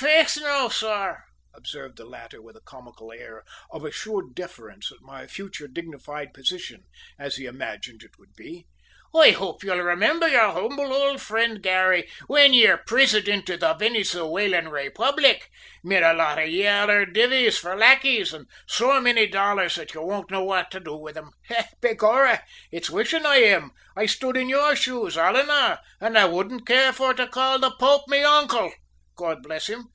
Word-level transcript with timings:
"Faith, 0.00 0.38
now, 0.40 0.66
sor!" 0.70 1.24
observed 1.52 1.98
the 1.98 2.06
latter, 2.06 2.40
with 2.40 2.56
a 2.56 2.62
comical 2.62 3.12
air 3.12 3.44
of 3.70 3.84
assured 3.84 4.34
deference 4.34 4.90
at 4.90 4.96
my 5.02 5.26
future 5.26 5.68
dignified 5.68 6.32
position, 6.32 6.84
as 7.18 7.36
he 7.36 7.44
imagined 7.44 8.02
it 8.02 8.18
would 8.18 8.32
be, 8.34 8.66
"I 9.14 9.32
hope 9.32 9.62
ye'll 9.62 9.76
remember 9.76 10.26
ye'r 10.26 10.52
humble 10.52 10.90
ould 10.94 11.20
fri'nd 11.20 11.60
Garry 11.62 12.08
whim 12.28 12.54
ye're 12.54 12.78
Prisidint 12.78 13.50
of 13.50 13.60
the 13.60 13.74
Venezuelan 13.74 14.68
Raypublic, 14.70 15.50
mid 15.84 16.02
a 16.02 16.14
lot 16.14 16.38
of 16.38 16.48
yaller 16.48 17.04
divvles 17.04 17.58
for 17.58 17.76
lackeys, 17.76 18.32
an' 18.32 18.46
so 18.66 19.02
many 19.02 19.26
dollars 19.26 19.74
that 19.74 19.92
ye 19.92 20.00
won't 20.00 20.30
know 20.30 20.44
what 20.44 20.70
to 20.70 20.80
do 20.80 20.96
wid 20.96 21.18
'em. 21.18 21.30
Begorrah, 21.82 22.42
it's 22.72 22.88
wishin' 22.88 23.26
I 23.26 23.36
am, 23.42 23.72
I 23.94 24.06
stood 24.06 24.38
in 24.38 24.48
ye'r 24.48 24.74
shoes, 24.74 25.16
alannah, 25.18 25.82
an' 26.00 26.16
I 26.16 26.24
wouldn't 26.24 26.66
care 26.66 26.94
for 26.94 27.12
to 27.12 27.26
call 27.26 27.58
the 27.58 27.72
Pope 27.72 28.08
me 28.08 28.24
ouncle, 28.24 28.72
God 29.16 29.42
bless 29.42 29.66
him!" 29.66 29.88